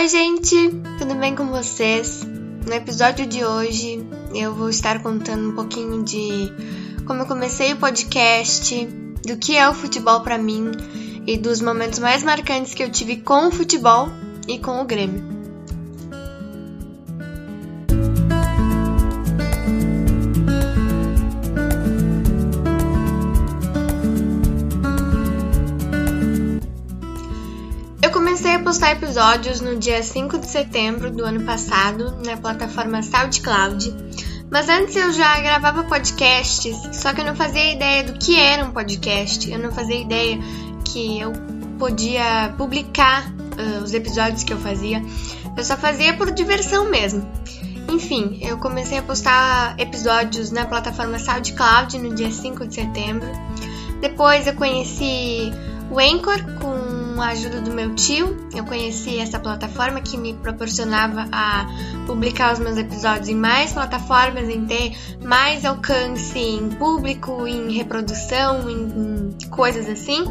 Oi, 0.00 0.08
gente, 0.08 0.56
tudo 0.98 1.14
bem 1.14 1.36
com 1.36 1.48
vocês? 1.48 2.22
No 2.66 2.72
episódio 2.72 3.26
de 3.26 3.44
hoje 3.44 4.02
eu 4.34 4.54
vou 4.54 4.70
estar 4.70 5.02
contando 5.02 5.50
um 5.50 5.54
pouquinho 5.54 6.02
de 6.02 6.50
como 7.04 7.20
eu 7.20 7.26
comecei 7.26 7.74
o 7.74 7.76
podcast, 7.76 8.86
do 9.26 9.36
que 9.36 9.58
é 9.58 9.68
o 9.68 9.74
futebol 9.74 10.22
para 10.22 10.38
mim 10.38 10.70
e 11.26 11.36
dos 11.36 11.60
momentos 11.60 11.98
mais 11.98 12.22
marcantes 12.22 12.72
que 12.72 12.82
eu 12.82 12.90
tive 12.90 13.18
com 13.18 13.48
o 13.48 13.52
futebol 13.52 14.08
e 14.48 14.58
com 14.58 14.80
o 14.80 14.86
Grêmio. 14.86 15.29
Postar 28.70 28.92
episódios 28.92 29.60
no 29.60 29.74
dia 29.80 30.00
5 30.00 30.38
de 30.38 30.46
setembro 30.46 31.10
do 31.10 31.24
ano 31.24 31.44
passado 31.44 32.16
na 32.24 32.36
plataforma 32.36 33.02
SoundCloud, 33.02 33.92
mas 34.48 34.68
antes 34.68 34.94
eu 34.94 35.12
já 35.12 35.40
gravava 35.40 35.82
podcasts, 35.82 36.76
só 36.92 37.12
que 37.12 37.20
eu 37.20 37.24
não 37.24 37.34
fazia 37.34 37.72
ideia 37.72 38.04
do 38.04 38.12
que 38.12 38.38
era 38.38 38.64
um 38.64 38.70
podcast, 38.70 39.50
eu 39.50 39.58
não 39.58 39.72
fazia 39.72 40.00
ideia 40.00 40.38
que 40.84 41.18
eu 41.18 41.32
podia 41.80 42.54
publicar 42.56 43.28
uh, 43.28 43.82
os 43.82 43.92
episódios 43.92 44.44
que 44.44 44.52
eu 44.52 44.58
fazia, 44.58 45.02
eu 45.56 45.64
só 45.64 45.76
fazia 45.76 46.14
por 46.14 46.30
diversão 46.30 46.88
mesmo. 46.88 47.28
Enfim, 47.88 48.38
eu 48.40 48.56
comecei 48.58 48.98
a 48.98 49.02
postar 49.02 49.74
episódios 49.80 50.52
na 50.52 50.64
plataforma 50.64 51.18
SoundCloud 51.18 51.98
no 51.98 52.14
dia 52.14 52.30
5 52.30 52.68
de 52.68 52.76
setembro. 52.76 53.28
Depois 54.00 54.46
eu 54.46 54.54
conheci 54.54 55.50
o 55.90 55.98
Anchor 55.98 56.38
com 56.60 56.79
com 57.20 57.24
a 57.24 57.32
ajuda 57.32 57.60
do 57.60 57.70
meu 57.70 57.94
tio, 57.94 58.34
eu 58.56 58.64
conheci 58.64 59.18
essa 59.18 59.38
plataforma 59.38 60.00
que 60.00 60.16
me 60.16 60.32
proporcionava 60.32 61.28
a 61.30 61.66
publicar 62.06 62.54
os 62.54 62.58
meus 62.58 62.78
episódios 62.78 63.28
em 63.28 63.34
mais 63.34 63.74
plataformas, 63.74 64.48
em 64.48 64.64
ter 64.64 64.96
mais 65.22 65.66
alcance 65.66 66.38
em 66.38 66.70
público, 66.70 67.46
em 67.46 67.76
reprodução, 67.76 68.70
em, 68.70 69.34
em 69.44 69.48
coisas 69.50 69.86
assim. 69.86 70.24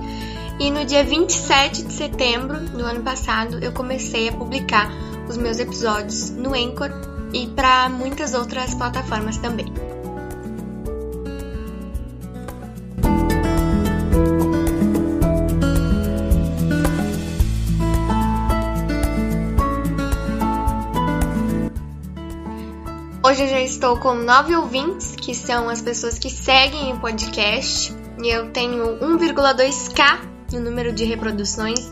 E 0.60 0.72
no 0.72 0.84
dia 0.84 1.04
27 1.04 1.84
de 1.84 1.94
setembro 1.94 2.60
do 2.60 2.84
ano 2.84 3.04
passado, 3.04 3.60
eu 3.64 3.72
comecei 3.72 4.28
a 4.28 4.32
publicar 4.32 4.92
os 5.30 5.38
meus 5.38 5.60
episódios 5.60 6.32
no 6.32 6.56
Anchor 6.56 6.90
e 7.32 7.46
para 7.50 7.88
muitas 7.90 8.34
outras 8.34 8.74
plataformas 8.74 9.38
também. 9.38 9.99
Hoje 23.40 23.46
eu 23.46 23.52
já 23.52 23.62
estou 23.62 23.98
com 23.98 24.16
nove 24.16 24.54
ouvintes, 24.54 25.16
que 25.16 25.34
são 25.34 25.70
as 25.70 25.82
pessoas 25.82 26.20
que 26.20 26.30
seguem 26.30 26.92
o 26.92 27.00
podcast, 27.00 27.96
e 28.22 28.28
eu 28.28 28.52
tenho 28.52 29.00
1,2k 29.00 30.28
no 30.52 30.60
número 30.60 30.92
de 30.92 31.06
reproduções. 31.06 31.90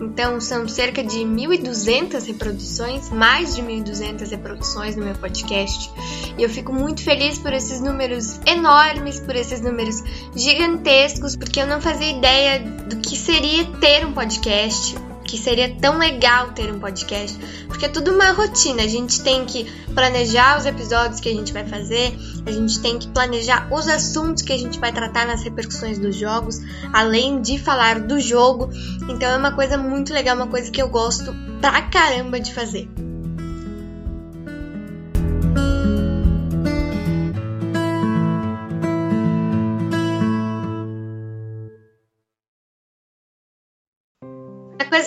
Então 0.00 0.40
são 0.40 0.66
cerca 0.66 1.04
de 1.04 1.18
1.200 1.18 2.26
reproduções, 2.26 3.10
mais 3.10 3.54
de 3.54 3.62
1.200 3.62 4.30
reproduções 4.30 4.96
no 4.96 5.04
meu 5.04 5.14
podcast. 5.16 5.92
E 6.38 6.42
eu 6.42 6.48
fico 6.48 6.72
muito 6.72 7.02
feliz 7.02 7.38
por 7.38 7.52
esses 7.52 7.82
números 7.82 8.40
enormes, 8.46 9.20
por 9.20 9.36
esses 9.36 9.60
números 9.60 10.02
gigantescos, 10.34 11.36
porque 11.36 11.60
eu 11.60 11.66
não 11.66 11.78
fazia 11.78 12.10
ideia 12.10 12.58
do 12.60 12.96
que 12.96 13.18
seria 13.18 13.66
ter 13.80 14.06
um 14.06 14.14
podcast, 14.14 14.96
que 15.26 15.36
seria 15.36 15.74
tão 15.76 15.98
legal 15.98 16.52
ter 16.52 16.72
um 16.72 16.78
podcast, 16.78 17.38
porque 17.66 17.86
é 17.86 17.88
tudo 17.88 18.12
uma 18.12 18.30
rotina. 18.30 18.82
A 18.82 18.86
gente 18.86 19.22
tem 19.22 19.44
que 19.44 19.64
planejar 19.94 20.58
os 20.58 20.66
episódios 20.66 21.20
que 21.20 21.28
a 21.28 21.32
gente 21.32 21.52
vai 21.52 21.66
fazer, 21.66 22.16
a 22.46 22.52
gente 22.52 22.80
tem 22.80 22.98
que 22.98 23.08
planejar 23.08 23.68
os 23.72 23.88
assuntos 23.88 24.42
que 24.42 24.52
a 24.52 24.58
gente 24.58 24.78
vai 24.78 24.92
tratar 24.92 25.26
nas 25.26 25.42
repercussões 25.42 25.98
dos 25.98 26.16
jogos, 26.16 26.60
além 26.92 27.40
de 27.40 27.58
falar 27.58 28.00
do 28.00 28.20
jogo. 28.20 28.70
Então 29.08 29.28
é 29.28 29.36
uma 29.36 29.52
coisa 29.52 29.76
muito 29.76 30.12
legal, 30.12 30.36
uma 30.36 30.46
coisa 30.46 30.70
que 30.70 30.80
eu 30.80 30.88
gosto 30.88 31.34
pra 31.60 31.82
caramba 31.82 32.38
de 32.38 32.54
fazer. 32.54 33.05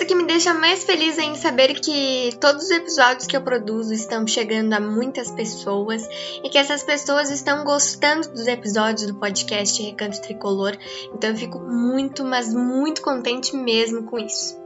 Coisa 0.00 0.06
que 0.06 0.14
me 0.14 0.26
deixa 0.26 0.54
mais 0.54 0.84
feliz 0.84 1.18
é 1.18 1.24
em 1.24 1.34
saber 1.34 1.78
que 1.78 2.34
todos 2.40 2.64
os 2.64 2.70
episódios 2.70 3.26
que 3.26 3.36
eu 3.36 3.42
produzo 3.42 3.92
estão 3.92 4.26
chegando 4.26 4.72
a 4.72 4.80
muitas 4.80 5.30
pessoas 5.30 6.08
e 6.42 6.48
que 6.48 6.56
essas 6.56 6.82
pessoas 6.82 7.30
estão 7.30 7.64
gostando 7.64 8.30
dos 8.30 8.46
episódios 8.46 9.06
do 9.06 9.14
podcast 9.16 9.82
Recanto 9.82 10.22
Tricolor. 10.22 10.74
Então 11.14 11.30
eu 11.30 11.36
fico 11.36 11.58
muito, 11.58 12.24
mas 12.24 12.54
muito 12.54 13.02
contente 13.02 13.54
mesmo 13.54 14.04
com 14.04 14.18
isso. 14.18 14.58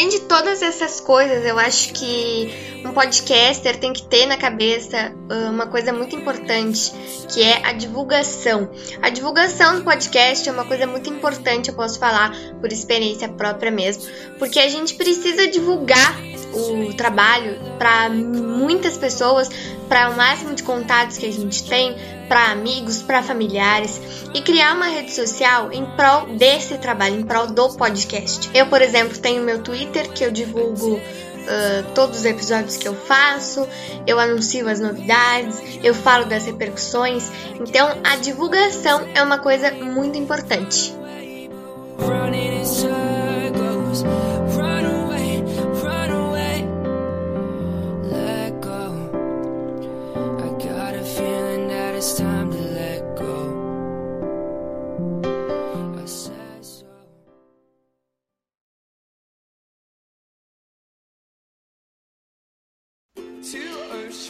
Além 0.00 0.08
de 0.08 0.20
todas 0.20 0.62
essas 0.62 0.98
coisas, 0.98 1.44
eu 1.44 1.58
acho 1.58 1.92
que 1.92 2.80
um 2.86 2.90
podcaster 2.90 3.78
tem 3.78 3.92
que 3.92 4.02
ter 4.02 4.24
na 4.24 4.38
cabeça 4.38 5.14
ah, 5.28 5.50
uma 5.50 5.66
coisa 5.66 5.92
muito 5.92 6.16
importante, 6.16 6.90
que 7.28 7.42
é 7.42 7.66
a 7.66 7.72
divulgação. 7.74 8.70
A 9.02 9.10
divulgação 9.10 9.76
do 9.76 9.84
podcast 9.84 10.48
é 10.48 10.52
uma 10.52 10.64
coisa 10.64 10.86
muito 10.86 11.10
importante, 11.10 11.68
eu 11.68 11.74
posso 11.74 11.98
falar 11.98 12.34
por 12.62 12.72
experiência 12.72 13.28
própria 13.28 13.70
mesmo, 13.70 14.04
porque 14.38 14.58
a 14.58 14.70
gente 14.70 14.94
precisa 14.94 15.46
divulgar 15.48 16.18
o 16.54 16.94
trabalho 16.94 17.58
para 17.78 18.08
muitas 18.08 18.96
pessoas, 18.96 19.50
para 19.86 20.08
o 20.08 20.16
máximo 20.16 20.54
de 20.54 20.62
contatos 20.62 21.18
que 21.18 21.26
a 21.26 21.32
gente 21.32 21.68
tem, 21.68 21.94
para 22.30 22.52
amigos, 22.52 23.02
para 23.02 23.24
familiares 23.24 24.00
e 24.32 24.40
criar 24.40 24.76
uma 24.76 24.86
rede 24.86 25.12
social 25.12 25.72
em 25.72 25.84
prol 25.84 26.26
desse 26.36 26.78
trabalho, 26.78 27.16
em 27.18 27.24
prol 27.24 27.48
do 27.48 27.70
podcast. 27.70 28.48
Eu, 28.54 28.66
por 28.66 28.80
exemplo, 28.80 29.18
tenho 29.18 29.42
meu 29.42 29.60
Twitter 29.60 30.08
que 30.12 30.24
eu 30.24 30.30
divulgo 30.30 30.94
uh, 30.94 31.92
todos 31.92 32.20
os 32.20 32.24
episódios 32.24 32.76
que 32.76 32.86
eu 32.86 32.94
faço, 32.94 33.66
eu 34.06 34.20
anuncio 34.20 34.68
as 34.68 34.78
novidades, 34.78 35.60
eu 35.82 35.92
falo 35.92 36.24
das 36.26 36.46
repercussões. 36.46 37.28
Então, 37.58 37.98
a 38.04 38.14
divulgação 38.14 39.08
é 39.12 39.20
uma 39.24 39.38
coisa 39.38 39.72
muito 39.72 40.16
importante. 40.16 40.94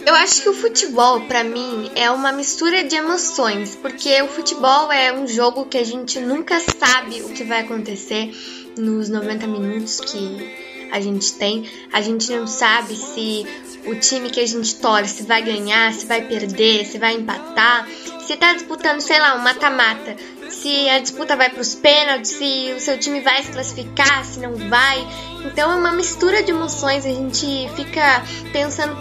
Eu 0.07 0.15
acho 0.15 0.43
que 0.43 0.49
o 0.49 0.55
futebol, 0.55 1.21
para 1.23 1.45
mim, 1.45 1.91
é 1.95 2.11
uma 2.11 2.33
mistura 2.33 2.85
de 2.85 2.97
emoções, 2.97 3.77
porque 3.77 4.21
o 4.23 4.29
futebol 4.29 4.91
é 4.91 5.13
um 5.13 5.27
jogo 5.27 5.67
que 5.67 5.79
a 5.79 5.85
gente 5.85 6.19
nunca 6.21 6.59
sabe 6.59 7.23
o 7.23 7.29
que 7.29 7.45
vai 7.45 7.61
acontecer 7.61 8.33
nos 8.77 9.09
90 9.09 9.47
minutos 9.47 10.01
que 10.01 10.89
a 10.91 11.01
gente 11.01 11.35
tem. 11.35 11.69
A 11.93 12.01
gente 12.01 12.31
não 12.31 12.47
sabe 12.47 12.95
se 12.97 13.47
o 13.87 13.95
time 13.95 14.31
que 14.31 14.41
a 14.41 14.47
gente 14.47 14.77
torce 14.77 15.23
vai 15.23 15.43
ganhar, 15.43 15.93
se 15.93 16.07
vai 16.07 16.27
perder, 16.27 16.87
se 16.87 16.99
vai 16.99 17.15
empatar, 17.15 17.89
se 18.27 18.37
tá 18.37 18.53
disputando, 18.55 19.01
sei 19.01 19.19
lá, 19.19 19.35
um 19.35 19.43
mata-mata, 19.43 20.17
se 20.51 20.89
a 20.89 20.99
disputa 20.99 21.37
vai 21.37 21.51
para 21.51 21.61
os 21.61 21.75
pênaltis, 21.75 22.31
se 22.31 22.73
o 22.77 22.81
seu 22.81 22.99
time 22.99 23.21
vai 23.21 23.43
se 23.43 23.53
classificar, 23.53 24.25
se 24.25 24.41
não 24.41 24.55
vai. 24.69 25.07
Então 25.45 25.71
é 25.71 25.75
uma 25.75 25.93
mistura 25.93 26.43
de 26.43 26.51
emoções, 26.51 27.07
a 27.07 27.11
gente 27.11 27.69
fica 27.75 28.23
pensando 28.53 28.97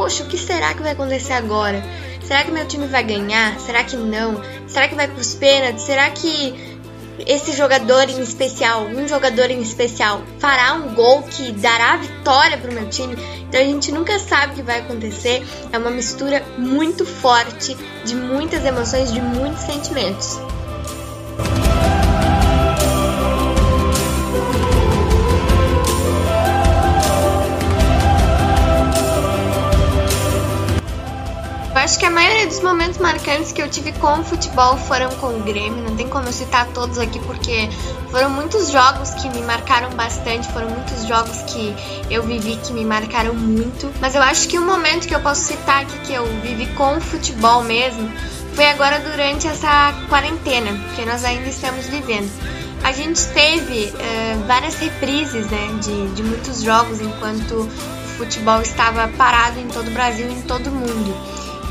poxa, 0.00 0.24
o 0.24 0.26
que 0.26 0.38
será 0.38 0.72
que 0.72 0.82
vai 0.82 0.92
acontecer 0.92 1.34
agora? 1.34 1.84
Será 2.22 2.42
que 2.42 2.50
meu 2.50 2.66
time 2.66 2.86
vai 2.86 3.04
ganhar? 3.04 3.60
Será 3.60 3.84
que 3.84 3.96
não? 3.96 4.40
Será 4.66 4.88
que 4.88 4.94
vai 4.94 5.06
para 5.06 5.20
os 5.20 5.34
pênaltis? 5.34 5.82
Será 5.82 6.08
que 6.08 6.78
esse 7.26 7.52
jogador 7.52 8.08
em 8.08 8.22
especial, 8.22 8.84
um 8.84 9.06
jogador 9.06 9.50
em 9.50 9.60
especial, 9.60 10.22
fará 10.38 10.72
um 10.72 10.94
gol 10.94 11.22
que 11.24 11.52
dará 11.52 11.92
a 11.92 11.96
vitória 11.98 12.56
para 12.56 12.70
o 12.70 12.72
meu 12.74 12.88
time? 12.88 13.14
Então 13.46 13.60
a 13.60 13.64
gente 13.64 13.92
nunca 13.92 14.18
sabe 14.18 14.52
o 14.52 14.56
que 14.56 14.62
vai 14.62 14.78
acontecer. 14.78 15.46
É 15.70 15.76
uma 15.76 15.90
mistura 15.90 16.42
muito 16.56 17.04
forte 17.04 17.76
de 18.04 18.14
muitas 18.14 18.64
emoções, 18.64 19.12
de 19.12 19.20
muitos 19.20 19.60
sentimentos 19.60 20.40
acho 31.90 31.98
que 31.98 32.06
a 32.06 32.10
maioria 32.10 32.46
dos 32.46 32.60
momentos 32.60 32.98
marcantes 32.98 33.50
que 33.50 33.60
eu 33.60 33.68
tive 33.68 33.90
com 33.90 34.20
o 34.20 34.22
futebol 34.22 34.76
foram 34.76 35.10
com 35.16 35.26
o 35.26 35.40
Grêmio. 35.40 35.82
Não 35.82 35.96
tem 35.96 36.08
como 36.08 36.28
eu 36.28 36.32
citar 36.32 36.68
todos 36.68 36.98
aqui, 36.98 37.18
porque 37.18 37.68
foram 38.12 38.30
muitos 38.30 38.70
jogos 38.70 39.10
que 39.14 39.28
me 39.28 39.42
marcaram 39.42 39.90
bastante, 39.90 40.46
foram 40.52 40.68
muitos 40.68 41.04
jogos 41.04 41.38
que 41.48 41.74
eu 42.08 42.22
vivi 42.22 42.56
que 42.58 42.72
me 42.72 42.84
marcaram 42.84 43.34
muito. 43.34 43.92
Mas 44.00 44.14
eu 44.14 44.22
acho 44.22 44.46
que 44.46 44.56
o 44.56 44.62
momento 44.62 45.08
que 45.08 45.14
eu 45.14 45.20
posso 45.20 45.42
citar 45.42 45.82
aqui 45.82 45.98
que 46.06 46.12
eu 46.12 46.24
vivi 46.42 46.66
com 46.74 46.96
o 46.96 47.00
futebol 47.00 47.64
mesmo 47.64 48.08
foi 48.54 48.66
agora 48.66 49.00
durante 49.00 49.46
essa 49.46 49.94
quarentena 50.08 50.72
que 50.94 51.04
nós 51.04 51.24
ainda 51.24 51.48
estamos 51.48 51.86
vivendo. 51.86 52.30
A 52.82 52.92
gente 52.92 53.22
teve 53.28 53.92
uh, 53.94 54.46
várias 54.46 54.74
reprises 54.76 55.46
né, 55.50 55.78
de, 55.80 56.08
de 56.14 56.22
muitos 56.22 56.62
jogos 56.62 57.00
enquanto 57.00 57.54
o 57.54 57.68
futebol 58.16 58.60
estava 58.62 59.08
parado 59.08 59.58
em 59.58 59.68
todo 59.68 59.88
o 59.88 59.90
Brasil 59.90 60.28
e 60.28 60.32
em 60.32 60.42
todo 60.42 60.68
o 60.68 60.72
mundo. 60.72 61.14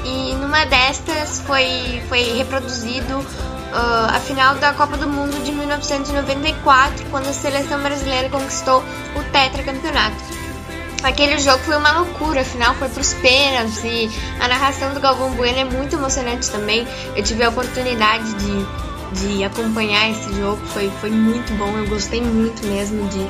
E 0.05 0.33
numa 0.35 0.65
destas 0.65 1.41
foi, 1.41 2.01
foi 2.07 2.21
reproduzido 2.37 3.19
uh, 3.19 4.15
a 4.15 4.19
final 4.19 4.55
da 4.55 4.73
Copa 4.73 4.97
do 4.97 5.07
Mundo 5.07 5.43
de 5.43 5.51
1994, 5.51 7.05
quando 7.09 7.27
a 7.27 7.33
seleção 7.33 7.81
brasileira 7.81 8.29
conquistou 8.29 8.83
o 9.15 9.23
tetracampeonato. 9.31 10.28
Aquele 11.03 11.39
jogo 11.39 11.59
foi 11.59 11.77
uma 11.77 11.91
loucura, 11.91 12.41
afinal 12.41 12.75
foi 12.75 12.89
pros 12.89 13.13
pênaltis 13.15 13.83
e 13.83 14.09
a 14.39 14.47
narração 14.47 14.93
do 14.93 14.99
Galvão 14.99 15.31
Bueno 15.31 15.59
é 15.59 15.63
muito 15.63 15.95
emocionante 15.95 16.49
também. 16.49 16.85
Eu 17.15 17.23
tive 17.23 17.43
a 17.43 17.49
oportunidade 17.49 18.33
de, 18.33 19.27
de 19.27 19.43
acompanhar 19.43 20.09
esse 20.09 20.33
jogo, 20.35 20.59
foi, 20.67 20.91
foi 20.99 21.09
muito 21.09 21.53
bom, 21.57 21.77
eu 21.77 21.87
gostei 21.87 22.21
muito 22.21 22.65
mesmo 22.67 23.07
de, 23.07 23.23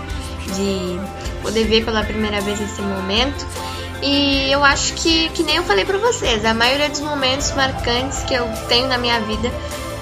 de 0.55 0.99
poder 1.41 1.65
ver 1.65 1.85
pela 1.85 2.03
primeira 2.03 2.41
vez 2.41 2.59
esse 2.59 2.81
momento. 2.81 3.45
E 4.01 4.49
eu 4.51 4.63
acho 4.63 4.93
que, 4.93 5.29
que 5.29 5.43
nem 5.43 5.57
eu 5.57 5.63
falei 5.63 5.85
pra 5.85 5.97
vocês, 5.97 6.43
a 6.45 6.53
maioria 6.53 6.89
dos 6.89 7.01
momentos 7.01 7.51
marcantes 7.51 8.23
que 8.23 8.33
eu 8.33 8.47
tenho 8.67 8.87
na 8.87 8.97
minha 8.97 9.19
vida 9.21 9.51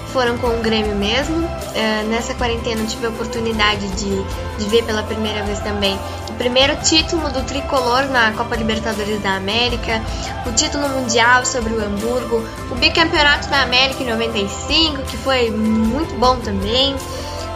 foram 0.07 0.38
com 0.38 0.48
o 0.48 0.62
Grêmio 0.62 0.95
mesmo. 0.95 1.48
É, 1.74 2.04
nessa 2.04 2.33
quarentena 2.33 2.86
tive 2.86 3.06
a 3.06 3.09
oportunidade 3.09 3.88
de, 3.89 4.24
de 4.57 4.69
ver 4.69 4.83
pela 4.83 5.04
primeira 5.04 5.44
vez 5.44 5.59
também 5.59 5.98
o 6.30 6.33
primeiro 6.33 6.75
título 6.77 7.30
do 7.30 7.42
tricolor 7.44 8.04
na 8.09 8.31
Copa 8.31 8.56
Libertadores 8.56 9.21
da 9.21 9.36
América, 9.36 10.01
o 10.45 10.51
título 10.51 10.88
mundial 10.89 11.45
sobre 11.45 11.74
o 11.74 11.83
Hamburgo, 11.83 12.44
o 12.69 12.75
bicampeonato 12.75 13.50
da 13.50 13.62
América 13.62 14.04
em 14.04 14.07
95, 14.07 15.01
que 15.04 15.18
foi 15.18 15.50
muito 15.50 16.13
bom 16.15 16.38
também, 16.38 16.95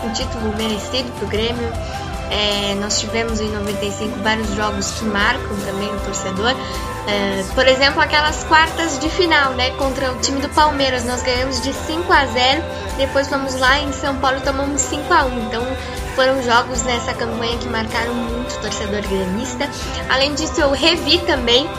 um 0.04 0.12
título 0.14 0.56
merecido 0.56 1.12
para 1.12 1.26
o 1.26 1.28
Grêmio. 1.28 1.72
É, 2.32 2.76
nós 2.76 2.98
tivemos 3.00 3.42
em 3.42 3.50
95 3.50 4.20
vários 4.20 4.50
jogos 4.56 4.92
que 4.92 5.04
marcam 5.04 5.56
também 5.66 5.94
o 5.94 6.00
torcedor. 6.00 6.56
É, 7.08 7.44
por 7.54 7.68
exemplo, 7.68 8.02
aquelas 8.02 8.44
quartas 8.46 8.98
de 9.00 9.10
final, 9.10 9.52
né, 9.54 9.72
contra 9.72 10.12
o 10.14 10.16
time 10.20 10.40
do 10.40 10.48
Palmeiras, 10.50 11.04
nós 11.04 11.22
ganhamos 11.22 11.62
de 11.62 11.74
5 11.74 12.12
a 12.12 12.26
0. 12.26 12.64
Depois 12.98 13.28
fomos 13.28 13.56
lá 13.56 13.80
em 13.80 13.92
São 13.92 14.16
Paulo 14.18 14.38
e 14.38 14.42
tomamos 14.42 14.80
5 14.82 15.14
a 15.14 15.26
1. 15.26 15.40
Então, 15.48 15.62
foram 16.16 16.42
jogos 16.42 16.84
nessa 16.84 17.14
campanha 17.14 17.58
que 17.58 17.68
marcaram 17.68 18.14
muito 18.14 18.56
o 18.56 18.62
torcedor 18.62 19.02
gremista. 19.02 19.70
Além 20.10 20.34
disso, 20.34 20.62
eu 20.62 20.72
revi 20.72 21.18
também 21.20 21.70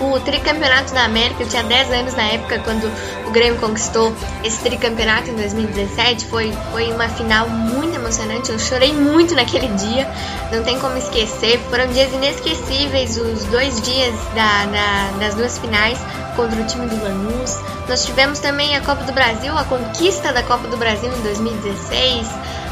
o 0.00 0.20
tricampeonato 0.20 0.92
da 0.94 1.04
América. 1.04 1.42
Eu 1.42 1.48
tinha 1.48 1.62
10 1.62 1.90
anos 1.92 2.14
na 2.14 2.24
época 2.24 2.58
quando 2.60 2.90
o 3.26 3.30
Grêmio 3.30 3.58
conquistou 3.60 4.14
esse 4.44 4.58
tricampeonato 4.60 5.30
em 5.30 5.34
2017. 5.34 6.26
Foi, 6.26 6.52
foi 6.72 6.92
uma 6.92 7.08
final 7.08 7.48
muito 7.48 7.94
emocionante. 7.94 8.50
Eu 8.50 8.58
chorei 8.58 8.92
muito 8.92 9.34
naquele 9.34 9.68
dia, 9.68 10.08
não 10.52 10.62
tem 10.62 10.78
como 10.78 10.96
esquecer. 10.96 11.58
Foram 11.70 11.86
dias 11.88 12.12
inesquecíveis 12.12 13.16
os 13.16 13.44
dois 13.44 13.80
dias 13.82 14.14
da, 14.34 14.66
da, 14.66 15.18
das 15.18 15.34
duas 15.34 15.58
finais 15.58 15.98
contra 16.36 16.60
o 16.60 16.64
time 16.66 16.86
do 16.86 17.02
Lanús. 17.02 17.58
Nós 17.88 18.04
tivemos 18.04 18.38
também 18.38 18.76
a 18.76 18.80
Copa 18.80 19.04
do 19.04 19.12
Brasil, 19.12 19.56
a 19.56 19.64
conquista 19.64 20.32
da 20.32 20.42
Copa 20.42 20.68
do 20.68 20.76
Brasil 20.76 21.10
em 21.12 21.22
2016 21.22 22.28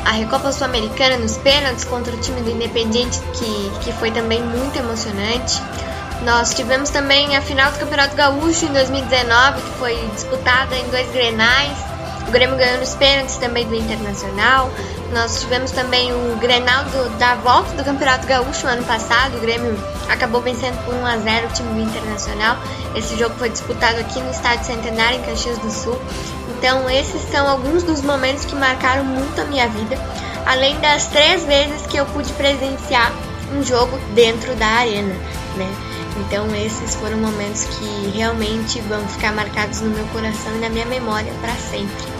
a 0.06 0.12
Recopa 0.12 0.52
Sul-Americana 0.52 1.18
nos 1.18 1.36
pênaltis 1.36 1.84
contra 1.84 2.14
o 2.14 2.20
time 2.20 2.40
do 2.40 2.48
Independiente, 2.48 3.20
que, 3.34 3.70
que 3.80 3.92
foi 3.94 4.12
também 4.12 4.40
muito 4.40 4.76
emocionante. 4.76 5.60
Nós 6.22 6.54
tivemos 6.54 6.90
também 6.90 7.36
a 7.36 7.42
final 7.42 7.70
do 7.70 7.78
Campeonato 7.78 8.16
Gaúcho 8.16 8.64
em 8.64 8.72
2019, 8.72 9.60
que 9.60 9.78
foi 9.78 10.08
disputada 10.14 10.76
em 10.76 10.88
dois 10.88 11.10
grenais. 11.12 11.76
O 12.26 12.30
Grêmio 12.32 12.56
ganhou 12.56 12.78
nos 12.78 12.94
pênaltis 12.96 13.36
também 13.36 13.66
do 13.66 13.74
Internacional. 13.74 14.70
Nós 15.12 15.40
tivemos 15.40 15.70
também 15.70 16.12
o 16.12 16.36
Grenal 16.36 16.84
do, 16.86 17.18
da 17.18 17.36
volta 17.36 17.70
do 17.76 17.84
Campeonato 17.84 18.26
Gaúcho 18.26 18.66
no 18.66 18.72
ano 18.72 18.84
passado. 18.84 19.36
O 19.36 19.40
Grêmio 19.40 19.78
acabou 20.08 20.40
vencendo 20.40 20.76
por 20.84 20.94
1 20.94 21.06
a 21.06 21.16
0 21.18 21.46
o 21.46 21.52
time 21.52 21.74
do 21.74 21.80
Internacional. 21.88 22.56
Esse 22.96 23.16
jogo 23.16 23.36
foi 23.38 23.48
disputado 23.48 24.00
aqui 24.00 24.18
no 24.18 24.30
Estádio 24.30 24.64
Centenário, 24.64 25.20
em 25.20 25.22
Caxias 25.22 25.58
do 25.58 25.70
Sul. 25.70 26.00
Então, 26.58 26.90
esses 26.90 27.22
são 27.30 27.46
alguns 27.46 27.84
dos 27.84 28.02
momentos 28.02 28.44
que 28.44 28.56
marcaram 28.56 29.04
muito 29.04 29.40
a 29.40 29.44
minha 29.44 29.68
vida, 29.68 29.96
além 30.46 30.78
das 30.80 31.06
três 31.06 31.44
vezes 31.44 31.86
que 31.86 31.96
eu 31.96 32.06
pude 32.06 32.32
presenciar 32.32 33.12
um 33.54 33.62
jogo 33.62 33.96
dentro 34.14 34.54
da 34.56 34.66
arena, 34.66 35.14
né? 35.56 35.85
Então 36.20 36.54
esses 36.54 36.94
foram 36.96 37.18
momentos 37.18 37.64
que 37.64 38.10
realmente 38.16 38.80
vão 38.82 39.06
ficar 39.08 39.32
marcados 39.32 39.80
no 39.80 39.90
meu 39.90 40.06
coração 40.08 40.54
e 40.56 40.60
na 40.60 40.68
minha 40.68 40.86
memória 40.86 41.32
para 41.40 41.54
sempre. 41.54 42.15